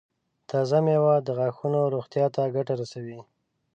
تازه 0.49 0.77
مېوه 0.85 1.15
د 1.21 1.29
غاښونو 1.37 1.79
روغتیا 1.95 2.25
ته 2.35 2.41
ګټه 2.55 2.73
رسوي. 2.81 3.19